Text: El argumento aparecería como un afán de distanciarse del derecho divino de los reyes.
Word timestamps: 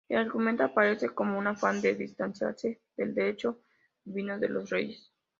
El 0.09 0.17
argumento 0.17 0.63
aparecería 0.63 1.13
como 1.13 1.37
un 1.37 1.45
afán 1.45 1.79
de 1.79 1.93
distanciarse 1.93 2.81
del 2.97 3.13
derecho 3.13 3.59
divino 4.03 4.39
de 4.39 4.49
los 4.49 4.67
reyes. 4.71 5.13